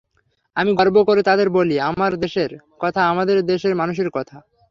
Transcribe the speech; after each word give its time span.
আমি 0.55 0.71
গর্ব 0.73 0.97
করে 1.03 1.21
তাদের 1.23 1.47
বলি 1.49 1.75
আমার 1.89 2.11
দেশের 2.17 2.51
কথা 2.79 3.01
আমাদের 3.07 3.37
দেশের 3.45 3.73
মানুষের 3.75 4.09
কথা। 4.09 4.37